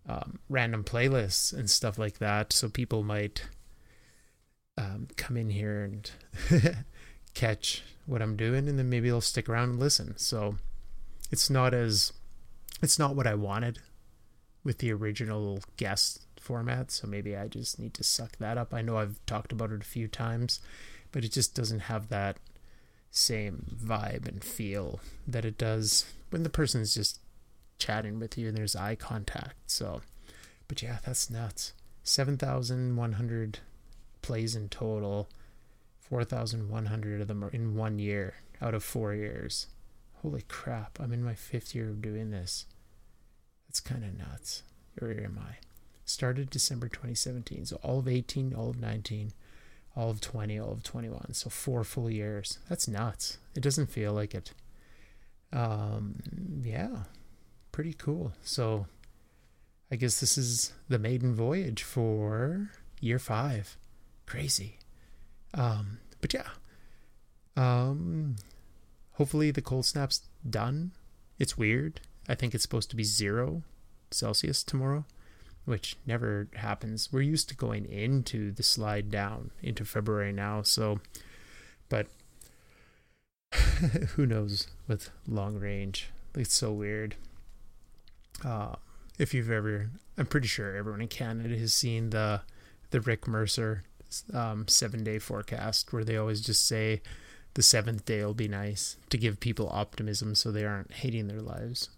um, 0.08 0.38
random 0.48 0.84
playlists 0.84 1.52
and 1.52 1.70
stuff 1.70 1.98
like 1.98 2.18
that. 2.18 2.52
So 2.52 2.68
people 2.68 3.02
might 3.02 3.44
um, 4.76 5.08
come 5.16 5.36
in 5.36 5.50
here 5.50 5.84
and 5.84 6.10
catch 7.34 7.82
what 8.06 8.22
I'm 8.22 8.36
doing, 8.36 8.68
and 8.68 8.78
then 8.78 8.88
maybe 8.88 9.08
they'll 9.08 9.20
stick 9.20 9.48
around 9.48 9.70
and 9.70 9.80
listen. 9.80 10.16
So 10.16 10.56
it's 11.30 11.50
not 11.50 11.74
as 11.74 12.12
it's 12.82 12.98
not 12.98 13.14
what 13.14 13.26
I 13.26 13.34
wanted 13.34 13.80
with 14.64 14.78
the 14.78 14.92
original 14.92 15.60
guest 15.76 16.26
format. 16.40 16.90
So 16.90 17.06
maybe 17.06 17.36
I 17.36 17.48
just 17.48 17.78
need 17.78 17.94
to 17.94 18.04
suck 18.04 18.36
that 18.38 18.58
up. 18.58 18.74
I 18.74 18.82
know 18.82 18.98
I've 18.98 19.24
talked 19.26 19.52
about 19.52 19.72
it 19.72 19.82
a 19.82 19.86
few 19.86 20.08
times, 20.08 20.60
but 21.12 21.24
it 21.24 21.32
just 21.32 21.54
doesn't 21.54 21.80
have 21.80 22.08
that 22.08 22.38
same 23.10 23.76
vibe 23.82 24.28
and 24.28 24.44
feel 24.44 25.00
that 25.26 25.44
it 25.44 25.58
does 25.58 26.04
when 26.30 26.42
the 26.42 26.50
person's 26.50 26.94
just 26.94 27.20
chatting 27.78 28.18
with 28.18 28.36
you 28.36 28.48
and 28.48 28.56
there's 28.56 28.76
eye 28.76 28.94
contact. 28.94 29.56
So, 29.66 30.02
but 30.66 30.82
yeah, 30.82 30.98
that's 31.04 31.30
nuts. 31.30 31.72
7,100 32.02 33.58
plays 34.22 34.54
in 34.54 34.68
total. 34.68 35.28
4,100 36.00 37.20
of 37.20 37.28
them 37.28 37.44
are 37.44 37.50
in 37.50 37.74
one 37.74 37.98
year 37.98 38.34
out 38.60 38.74
of 38.74 38.82
four 38.82 39.14
years. 39.14 39.66
Holy 40.22 40.42
crap, 40.42 40.98
I'm 41.00 41.12
in 41.12 41.22
my 41.22 41.34
fifth 41.34 41.74
year 41.74 41.88
of 41.88 42.02
doing 42.02 42.30
this. 42.30 42.66
That's 43.68 43.80
kind 43.80 44.04
of 44.04 44.18
nuts. 44.18 44.62
Where 44.98 45.12
am 45.12 45.38
I? 45.40 45.56
Started 46.08 46.50
December 46.50 46.88
2017. 46.88 47.66
So 47.66 47.76
all 47.82 47.98
of 47.98 48.08
18, 48.08 48.54
all 48.54 48.70
of 48.70 48.80
19, 48.80 49.32
all 49.96 50.10
of 50.10 50.20
20, 50.20 50.58
all 50.58 50.72
of 50.72 50.82
21. 50.82 51.34
So 51.34 51.50
four 51.50 51.84
full 51.84 52.10
years. 52.10 52.58
That's 52.68 52.88
nuts. 52.88 53.38
It 53.54 53.62
doesn't 53.62 53.90
feel 53.90 54.12
like 54.12 54.34
it. 54.34 54.52
Um, 55.52 56.16
yeah, 56.62 57.04
pretty 57.72 57.94
cool. 57.94 58.32
So 58.42 58.86
I 59.90 59.96
guess 59.96 60.20
this 60.20 60.36
is 60.36 60.72
the 60.88 60.98
maiden 60.98 61.34
voyage 61.34 61.82
for 61.82 62.70
year 63.00 63.18
five. 63.18 63.76
Crazy. 64.26 64.78
Um, 65.54 65.98
but 66.20 66.34
yeah. 66.34 66.48
Um, 67.56 68.36
hopefully 69.12 69.50
the 69.50 69.62
cold 69.62 69.86
snap's 69.86 70.22
done. 70.48 70.92
It's 71.38 71.56
weird. 71.56 72.00
I 72.28 72.34
think 72.34 72.54
it's 72.54 72.62
supposed 72.62 72.90
to 72.90 72.96
be 72.96 73.04
zero 73.04 73.62
Celsius 74.10 74.62
tomorrow, 74.62 75.04
which 75.68 75.96
never 76.06 76.48
happens. 76.54 77.10
We're 77.12 77.20
used 77.20 77.50
to 77.50 77.54
going 77.54 77.84
into 77.84 78.52
the 78.52 78.62
slide 78.62 79.10
down 79.10 79.50
into 79.62 79.84
February 79.84 80.32
now, 80.32 80.62
so 80.62 81.00
but 81.90 82.06
who 84.14 84.24
knows 84.24 84.68
with 84.86 85.10
long 85.26 85.58
range. 85.58 86.08
It's 86.34 86.54
so 86.54 86.72
weird. 86.72 87.16
Uh, 88.42 88.76
if 89.18 89.34
you've 89.34 89.50
ever, 89.50 89.90
I'm 90.16 90.24
pretty 90.24 90.48
sure 90.48 90.74
everyone 90.74 91.02
in 91.02 91.08
Canada 91.08 91.58
has 91.58 91.74
seen 91.74 92.10
the 92.10 92.40
the 92.90 93.02
Rick 93.02 93.28
Mercer 93.28 93.84
um, 94.32 94.66
seven 94.68 95.04
day 95.04 95.18
forecast 95.18 95.92
where 95.92 96.04
they 96.04 96.16
always 96.16 96.40
just 96.40 96.66
say 96.66 97.02
the 97.52 97.62
seventh 97.62 98.06
day 98.06 98.24
will 98.24 98.32
be 98.32 98.48
nice 98.48 98.96
to 99.10 99.18
give 99.18 99.38
people 99.38 99.68
optimism 99.70 100.34
so 100.34 100.50
they 100.50 100.64
aren't 100.64 100.92
hating 100.92 101.28
their 101.28 101.42
lives. 101.42 101.90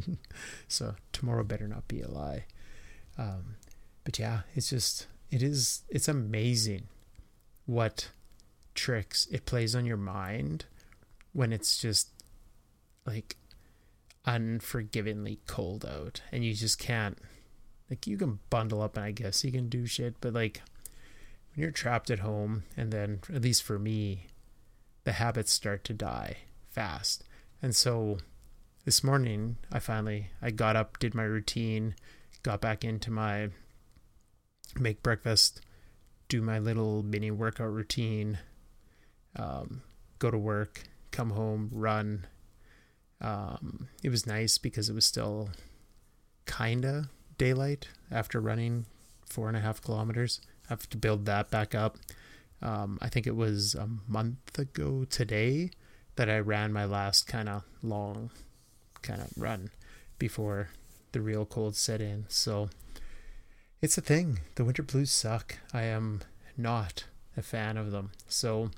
so 0.68 0.96
tomorrow 1.12 1.44
better 1.44 1.68
not 1.68 1.86
be 1.86 2.00
a 2.00 2.08
lie. 2.08 2.46
Um, 3.18 3.56
but 4.04 4.18
yeah, 4.18 4.40
it's 4.54 4.70
just 4.70 5.06
it 5.30 5.42
is 5.42 5.82
it's 5.88 6.08
amazing 6.08 6.88
what 7.66 8.10
tricks 8.74 9.26
it 9.30 9.46
plays 9.46 9.74
on 9.74 9.86
your 9.86 9.96
mind 9.96 10.66
when 11.32 11.52
it's 11.52 11.78
just 11.78 12.10
like 13.06 13.36
unforgivingly 14.26 15.38
cold 15.46 15.84
out 15.84 16.22
and 16.32 16.44
you 16.44 16.54
just 16.54 16.78
can't 16.78 17.18
like 17.90 18.06
you 18.06 18.16
can 18.16 18.38
bundle 18.50 18.82
up 18.82 18.96
and 18.96 19.04
I 19.04 19.10
guess 19.10 19.44
you 19.44 19.52
can 19.52 19.68
do 19.68 19.86
shit, 19.86 20.16
but 20.20 20.32
like 20.32 20.62
when 21.54 21.62
you're 21.62 21.70
trapped 21.70 22.10
at 22.10 22.20
home 22.20 22.64
and 22.76 22.90
then 22.90 23.20
at 23.32 23.42
least 23.42 23.62
for 23.62 23.78
me, 23.78 24.26
the 25.04 25.12
habits 25.12 25.52
start 25.52 25.84
to 25.84 25.94
die 25.94 26.38
fast. 26.70 27.24
And 27.62 27.76
so 27.76 28.18
this 28.84 29.04
morning 29.04 29.56
I 29.70 29.78
finally 29.78 30.30
I 30.40 30.50
got 30.50 30.76
up, 30.76 30.98
did 30.98 31.14
my 31.14 31.24
routine, 31.24 31.94
got 32.44 32.60
back 32.60 32.84
into 32.84 33.10
my 33.10 33.48
make 34.78 35.02
breakfast, 35.02 35.60
do 36.28 36.40
my 36.40 36.60
little 36.60 37.02
mini 37.02 37.32
workout 37.32 37.72
routine, 37.72 38.38
um, 39.34 39.82
go 40.20 40.30
to 40.30 40.38
work, 40.38 40.82
come 41.10 41.30
home, 41.30 41.70
run, 41.72 42.26
um, 43.20 43.88
it 44.02 44.10
was 44.10 44.26
nice 44.26 44.58
because 44.58 44.88
it 44.88 44.94
was 44.94 45.06
still 45.06 45.48
kinda 46.46 47.10
daylight 47.38 47.88
after 48.10 48.40
running 48.40 48.86
four 49.26 49.48
and 49.48 49.56
a 49.56 49.60
half 49.60 49.80
kilometers. 49.80 50.40
I 50.66 50.74
have 50.74 50.88
to 50.90 50.96
build 50.98 51.24
that 51.26 51.50
back 51.50 51.74
up. 51.74 51.98
Um, 52.60 52.98
I 53.00 53.08
think 53.08 53.26
it 53.26 53.34
was 53.34 53.74
a 53.74 53.88
month 54.06 54.58
ago 54.58 55.04
today 55.04 55.70
that 56.16 56.30
I 56.30 56.38
ran 56.38 56.72
my 56.72 56.84
last 56.84 57.26
kind 57.26 57.48
of 57.48 57.64
long 57.82 58.30
kind 59.02 59.20
of 59.20 59.30
run 59.36 59.70
before 60.18 60.68
the 61.14 61.22
real 61.22 61.46
cold 61.46 61.74
set 61.74 62.02
in. 62.02 62.26
So 62.28 62.68
it's 63.80 63.96
a 63.96 64.02
thing. 64.02 64.40
The 64.56 64.64
winter 64.64 64.82
blues 64.82 65.10
suck. 65.10 65.58
I 65.72 65.84
am 65.84 66.20
not 66.58 67.04
a 67.36 67.42
fan 67.42 67.78
of 67.78 67.90
them. 67.90 68.10
So 68.28 68.70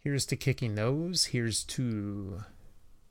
here's 0.00 0.24
to 0.26 0.36
kicking 0.36 0.76
those. 0.76 1.26
Here's 1.26 1.64
to 1.64 2.44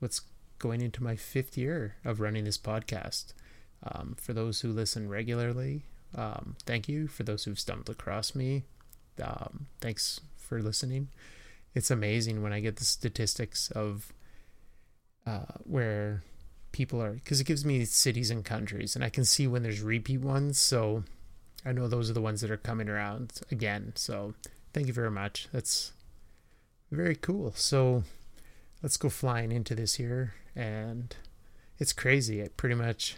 what's 0.00 0.22
going 0.58 0.80
into 0.80 1.04
my 1.04 1.14
fifth 1.14 1.56
year 1.56 1.96
of 2.04 2.20
running 2.20 2.44
this 2.44 2.58
podcast. 2.58 3.34
Um, 3.82 4.16
for 4.18 4.32
those 4.32 4.62
who 4.62 4.72
listen 4.72 5.08
regularly, 5.08 5.84
um, 6.14 6.56
thank 6.64 6.88
you. 6.88 7.06
For 7.06 7.22
those 7.22 7.44
who've 7.44 7.60
stumbled 7.60 7.90
across 7.90 8.34
me, 8.34 8.64
um, 9.22 9.66
thanks 9.80 10.20
for 10.38 10.62
listening. 10.62 11.08
It's 11.74 11.90
amazing 11.90 12.42
when 12.42 12.54
I 12.54 12.60
get 12.60 12.76
the 12.76 12.84
statistics 12.86 13.70
of 13.72 14.12
uh, 15.26 15.58
where 15.64 16.22
people 16.76 17.02
are, 17.02 17.12
because 17.12 17.40
it 17.40 17.46
gives 17.46 17.64
me 17.64 17.86
cities 17.86 18.30
and 18.30 18.44
countries, 18.44 18.94
and 18.94 19.02
I 19.02 19.08
can 19.08 19.24
see 19.24 19.46
when 19.46 19.62
there's 19.62 19.80
repeat 19.80 20.20
ones. 20.20 20.58
So 20.58 21.04
I 21.64 21.72
know 21.72 21.88
those 21.88 22.10
are 22.10 22.12
the 22.12 22.20
ones 22.20 22.42
that 22.42 22.50
are 22.50 22.58
coming 22.58 22.90
around 22.90 23.32
again. 23.50 23.92
So 23.94 24.34
thank 24.74 24.86
you 24.86 24.92
very 24.92 25.10
much. 25.10 25.48
That's 25.52 25.92
very 26.90 27.16
cool. 27.16 27.52
So 27.56 28.04
let's 28.82 28.98
go 28.98 29.08
flying 29.08 29.52
into 29.52 29.74
this 29.74 29.94
here. 29.94 30.34
And 30.54 31.16
it's 31.78 31.94
crazy. 31.94 32.42
I 32.42 32.48
pretty 32.48 32.74
much 32.74 33.16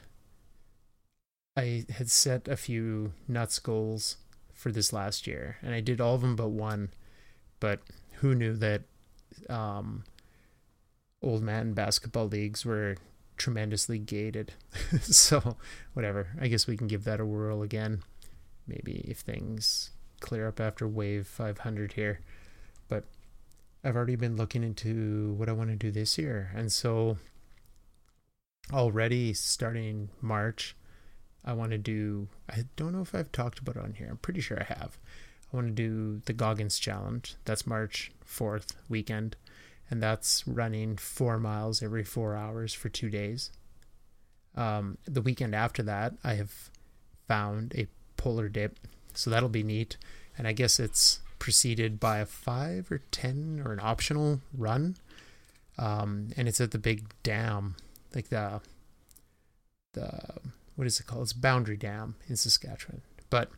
I 1.57 1.85
had 1.91 2.11
set 2.11 2.47
a 2.47 2.57
few 2.57 3.13
nuts 3.27 3.59
goals 3.59 4.19
for 4.55 4.71
this 4.71 4.93
last 4.93 5.27
year, 5.27 5.57
and 5.63 5.75
I 5.75 5.81
did 5.81 6.01
all 6.01 6.15
of 6.15 6.21
them 6.21 6.37
but 6.37 6.51
one. 6.51 6.91
But 7.59 7.81
who 8.21 8.37
knew 8.37 8.55
that 8.55 8.83
um, 9.51 10.05
old 11.21 11.43
man 11.43 11.73
basketball 11.73 12.29
leagues 12.29 12.65
were 12.65 12.97
tremendously 13.39 13.99
gated? 13.99 14.53
so, 15.01 15.57
whatever. 15.95 16.29
I 16.41 16.49
guess 16.49 16.67
we 16.67 16.77
can 16.77 16.87
give 16.87 17.05
that 17.05 17.21
a 17.21 17.27
whirl 17.27 17.63
again. 17.63 18.03
Maybe 18.67 19.05
if 19.09 19.19
things 19.19 19.91
clear 20.21 20.49
up 20.49 20.61
after 20.61 20.87
wave 20.87 21.27
500 21.27 21.93
here. 21.93 22.21
But 22.89 23.05
I've 23.85 23.97
already 23.97 24.17
been 24.17 24.37
looking 24.37 24.63
into 24.63 25.35
what 25.35 25.49
I 25.49 25.53
want 25.53 25.71
to 25.71 25.77
do 25.77 25.91
this 25.91 26.19
year. 26.19 26.51
And 26.55 26.71
so, 26.73 27.19
already 28.73 29.33
starting 29.33 30.11
March, 30.21 30.77
I 31.45 31.53
want 31.53 31.71
to 31.73 31.79
do. 31.79 32.29
I 32.49 32.65
don't 32.77 32.93
know 32.93 33.03
if 33.03 33.15
I've 33.15 33.33
talked 33.33 33.59
about 33.59 33.77
it 33.77 33.83
on 33.83 33.95
here. 33.95 34.09
I'm 34.11 34.19
pretty 34.19 34.41
sure 34.41 34.61
I 34.61 34.65
have. 34.65 34.99
I 35.53 35.57
want 35.57 35.69
to 35.69 35.73
do 35.73 36.21
the 36.27 36.33
Goggins 36.33 36.79
Challenge. 36.79 37.37
That's 37.45 37.67
March 37.67 38.13
4th 38.27 38.75
weekend. 38.89 39.37
And 39.91 40.03
that's 40.03 40.47
running 40.47 40.97
four 40.97 41.39
miles 41.39 41.83
every 41.83 42.05
four 42.05 42.37
hours 42.37 42.75
for 42.75 42.89
two 42.89 43.09
days. 43.09 43.51
Um, 44.55 44.99
the 45.05 45.23
weekend 45.23 45.55
after 45.55 45.83
that, 45.85 46.15
I 46.23 46.35
have 46.35 46.71
found 47.27 47.73
a 47.77 47.87
polar 48.17 48.49
dip. 48.49 48.79
So 49.15 49.31
that'll 49.31 49.49
be 49.49 49.63
neat. 49.63 49.97
And 50.37 50.47
I 50.47 50.53
guess 50.53 50.79
it's 50.79 51.21
preceded 51.39 52.01
by 52.01 52.19
a 52.19 52.27
five 52.27 52.91
or 52.91 52.99
10 53.11 53.63
or 53.65 53.73
an 53.73 53.81
optional 53.83 54.41
run. 54.57 54.97
Um, 55.79 56.29
and 56.37 56.49
it's 56.49 56.61
at 56.61 56.73
the 56.73 56.79
big 56.79 57.09
dam, 57.23 57.77
like 58.15 58.29
the, 58.29 58.61
the, 59.95 60.11
what 60.75 60.87
is 60.87 60.99
it 60.99 61.07
called? 61.07 61.23
It's 61.23 61.33
Boundary 61.33 61.77
Dam 61.77 62.17
in 62.29 62.37
Saskatchewan, 62.37 63.03
but 63.31 63.51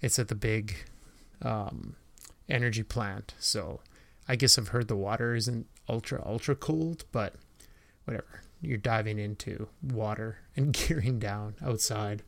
it's 0.00 0.18
at 0.18 0.28
the 0.28 0.34
big 0.34 0.74
um, 1.42 1.96
energy 2.48 2.82
plant. 2.82 3.34
So 3.38 3.80
I 4.26 4.36
guess 4.36 4.58
I've 4.58 4.68
heard 4.68 4.88
the 4.88 4.96
water 4.96 5.34
isn't 5.34 5.66
ultra, 5.88 6.22
ultra 6.24 6.54
cold, 6.54 7.04
but 7.12 7.34
whatever. 8.04 8.42
You're 8.60 8.78
diving 8.78 9.18
into 9.18 9.68
water 9.82 10.38
and 10.56 10.72
gearing 10.88 11.18
down 11.18 11.56
outside. 11.64 12.22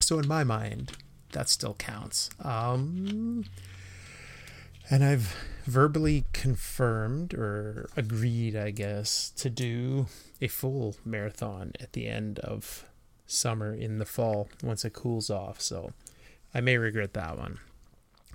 So 0.00 0.18
in 0.18 0.28
my 0.28 0.44
mind, 0.44 0.92
that 1.32 1.48
still 1.48 1.74
counts. 1.74 2.30
Um, 2.42 3.44
and 4.90 5.04
I've 5.04 5.36
verbally 5.66 6.24
confirmed 6.32 7.34
or 7.34 7.88
agreed, 7.96 8.56
I 8.56 8.70
guess, 8.70 9.30
to 9.36 9.48
do 9.48 10.06
a 10.40 10.48
full 10.48 10.96
marathon 11.04 11.72
at 11.80 11.92
the 11.92 12.08
end 12.08 12.40
of 12.40 12.84
summer 13.26 13.72
in 13.72 13.98
the 13.98 14.04
fall 14.04 14.48
once 14.62 14.84
it 14.84 14.92
cools 14.92 15.30
off. 15.30 15.60
So 15.60 15.92
I 16.52 16.60
may 16.60 16.76
regret 16.76 17.14
that 17.14 17.38
one. 17.38 17.60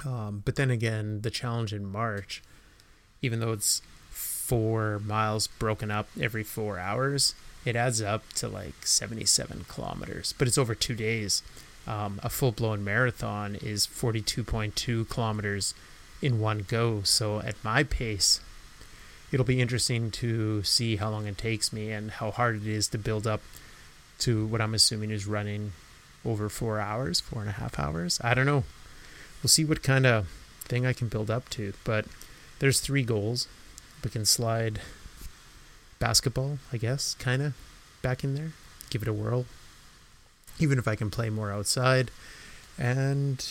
Um, 0.06 0.42
but 0.46 0.56
then 0.56 0.70
again, 0.70 1.22
the 1.22 1.30
challenge 1.30 1.74
in 1.74 1.86
March, 1.86 2.42
even 3.26 3.40
though 3.40 3.52
it's 3.52 3.82
four 4.12 5.00
miles 5.00 5.48
broken 5.48 5.90
up 5.90 6.08
every 6.22 6.44
four 6.44 6.78
hours, 6.78 7.34
it 7.66 7.76
adds 7.76 8.02
up 8.02 8.32
to 8.34 8.48
like 8.48 8.86
77 8.86 9.66
kilometers, 9.68 10.34
but 10.38 10.48
it's 10.48 10.58
over 10.58 10.76
two 10.76 10.94
days. 10.94 11.42
Um, 11.88 12.20
a 12.24 12.30
full 12.30 12.52
blown 12.52 12.84
marathon 12.84 13.56
is 13.56 13.88
42.2 13.88 15.10
kilometers 15.10 15.74
in 16.22 16.40
one 16.40 16.66
go. 16.68 17.02
So 17.04 17.40
at 17.40 17.56
my 17.64 17.84
pace, 17.84 18.40
it'll 19.32 19.46
be 19.46 19.62
interesting 19.62 20.12
to 20.12 20.64
see 20.64 20.98
how 20.98 21.10
long 21.10 21.26
it 21.26 21.38
takes 21.38 21.74
me 21.74 21.92
and 21.92 22.12
how 22.12 22.32
hard 22.32 22.56
it 22.58 22.68
is 22.68 22.88
to 22.90 22.98
build 22.98 23.26
up 23.26 23.42
to 24.20 24.46
what 24.46 24.62
I'm 24.62 24.74
assuming 24.74 25.12
is 25.12 25.28
running 25.28 25.74
over 26.24 26.50
four 26.50 26.80
hours, 26.80 27.20
four 27.20 27.42
and 27.42 27.50
a 27.50 27.54
half 27.54 27.80
hours. 27.80 28.20
I 28.24 28.34
don't 28.34 28.46
know. 28.46 28.64
We'll 29.42 29.50
see 29.50 29.66
what 29.66 29.84
kind 29.84 30.06
of 30.06 30.28
thing 30.62 30.86
I 30.86 30.94
can 30.94 31.08
build 31.08 31.30
up 31.30 31.50
to. 31.50 31.74
But 31.84 32.06
there's 32.60 32.80
three 32.80 33.04
goals. 33.04 33.48
We 34.04 34.10
can 34.10 34.26
slide 34.26 34.82
basketball, 36.00 36.60
I 36.72 36.78
guess, 36.78 37.16
kind 37.16 37.42
of 37.42 37.54
back 38.02 38.24
in 38.24 38.36
there, 38.36 38.52
give 38.90 39.02
it 39.02 39.08
a 39.08 39.14
whirl. 39.14 39.46
Even 40.60 40.78
if 40.78 40.88
I 40.88 40.96
can 40.96 41.10
play 41.10 41.30
more 41.30 41.52
outside. 41.52 42.12
And 42.78 43.46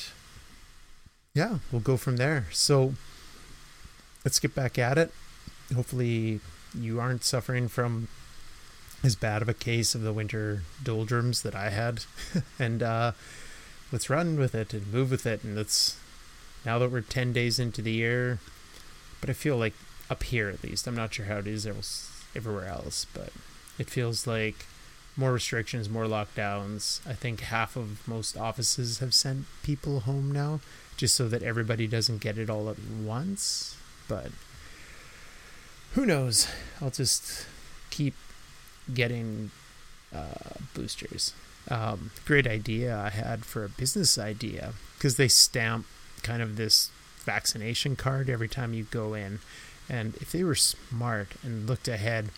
yeah, 1.34 1.58
we'll 1.70 1.80
go 1.80 1.96
from 1.96 2.16
there. 2.16 2.46
So 2.52 2.94
let's 4.24 4.38
get 4.38 4.54
back 4.54 4.78
at 4.78 4.96
it. 4.96 5.12
Hopefully, 5.74 6.40
you 6.78 7.00
aren't 7.00 7.24
suffering 7.24 7.68
from 7.68 8.08
as 9.02 9.16
bad 9.16 9.42
of 9.42 9.48
a 9.48 9.54
case 9.54 9.94
of 9.94 10.02
the 10.02 10.12
winter 10.12 10.62
doldrums 10.82 11.42
that 11.42 11.54
I 11.54 11.70
had. 11.70 12.04
and 12.58 12.82
uh, 12.82 13.12
let's 13.92 14.08
run 14.08 14.38
with 14.38 14.54
it 14.54 14.72
and 14.72 14.92
move 14.92 15.10
with 15.10 15.26
it. 15.26 15.44
And 15.44 15.56
let's, 15.56 15.98
now 16.64 16.78
that 16.78 16.90
we're 16.90 17.02
10 17.02 17.32
days 17.32 17.58
into 17.58 17.82
the 17.82 17.92
year, 17.92 18.38
but 19.24 19.30
I 19.30 19.32
feel 19.32 19.56
like 19.56 19.72
up 20.10 20.22
here 20.24 20.50
at 20.50 20.62
least, 20.62 20.86
I'm 20.86 20.94
not 20.94 21.14
sure 21.14 21.24
how 21.24 21.38
it 21.38 21.46
is 21.46 21.66
everywhere 22.36 22.66
else, 22.66 23.06
but 23.14 23.30
it 23.78 23.88
feels 23.88 24.26
like 24.26 24.66
more 25.16 25.32
restrictions, 25.32 25.88
more 25.88 26.04
lockdowns. 26.04 27.00
I 27.08 27.14
think 27.14 27.40
half 27.40 27.74
of 27.74 28.06
most 28.06 28.36
offices 28.36 28.98
have 28.98 29.14
sent 29.14 29.46
people 29.62 30.00
home 30.00 30.30
now 30.30 30.60
just 30.98 31.14
so 31.14 31.26
that 31.28 31.42
everybody 31.42 31.86
doesn't 31.86 32.20
get 32.20 32.36
it 32.36 32.50
all 32.50 32.68
at 32.68 32.76
once. 32.78 33.78
But 34.08 34.26
who 35.94 36.04
knows? 36.04 36.46
I'll 36.82 36.90
just 36.90 37.46
keep 37.88 38.12
getting 38.92 39.52
uh, 40.14 40.58
boosters. 40.74 41.32
Um, 41.70 42.10
great 42.26 42.46
idea 42.46 42.94
I 42.94 43.08
had 43.08 43.46
for 43.46 43.64
a 43.64 43.70
business 43.70 44.18
idea 44.18 44.74
because 44.98 45.16
they 45.16 45.28
stamp 45.28 45.86
kind 46.22 46.42
of 46.42 46.56
this 46.56 46.90
vaccination 47.24 47.96
card 47.96 48.30
every 48.30 48.48
time 48.48 48.74
you 48.74 48.84
go 48.84 49.14
in. 49.14 49.40
And 49.88 50.16
if 50.16 50.32
they 50.32 50.44
were 50.44 50.54
smart 50.54 51.28
and 51.42 51.68
looked 51.68 51.88
ahead, 51.88 52.30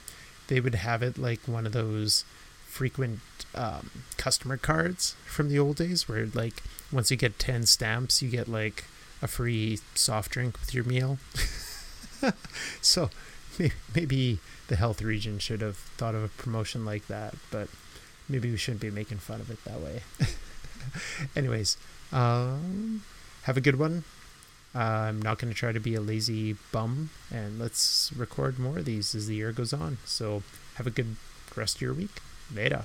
they 0.48 0.60
would 0.60 0.74
have 0.74 1.02
it 1.02 1.18
like 1.18 1.40
one 1.46 1.66
of 1.66 1.72
those 1.72 2.24
frequent 2.66 3.20
um, 3.54 3.90
customer 4.18 4.56
cards 4.56 5.16
from 5.24 5.48
the 5.48 5.58
old 5.58 5.76
days 5.76 6.08
where 6.08 6.26
like 6.34 6.62
once 6.92 7.10
you 7.10 7.16
get 7.16 7.38
10 7.38 7.64
stamps 7.64 8.20
you 8.20 8.28
get 8.28 8.48
like 8.48 8.84
a 9.22 9.26
free 9.26 9.78
soft 9.94 10.30
drink 10.30 10.58
with 10.60 10.74
your 10.74 10.84
meal. 10.84 11.18
So 12.80 13.10
maybe 13.94 14.38
the 14.68 14.76
health 14.76 15.02
region 15.02 15.38
should 15.38 15.60
have 15.60 15.76
thought 15.76 16.14
of 16.14 16.24
a 16.24 16.28
promotion 16.28 16.84
like 16.84 17.06
that 17.08 17.34
but 17.50 17.68
maybe 18.28 18.50
we 18.50 18.56
shouldn't 18.56 18.80
be 18.80 18.90
making 18.90 19.18
fun 19.18 19.40
of 19.40 19.50
it 19.50 19.62
that 19.64 19.80
way. 19.80 20.02
Anyways 21.36 21.76
um, 22.12 23.02
have 23.42 23.56
a 23.56 23.60
good 23.60 23.78
one 23.78 24.04
uh, 24.76 25.08
i'm 25.08 25.20
not 25.22 25.38
going 25.38 25.52
to 25.52 25.58
try 25.58 25.72
to 25.72 25.80
be 25.80 25.94
a 25.94 26.00
lazy 26.00 26.56
bum 26.72 27.10
and 27.32 27.58
let's 27.58 28.12
record 28.16 28.58
more 28.58 28.78
of 28.78 28.84
these 28.84 29.14
as 29.14 29.26
the 29.26 29.36
year 29.36 29.52
goes 29.52 29.72
on 29.72 29.98
so 30.04 30.42
have 30.74 30.86
a 30.86 30.90
good 30.90 31.16
rest 31.56 31.76
of 31.76 31.82
your 31.82 31.94
week 31.94 32.20
Later. 32.54 32.84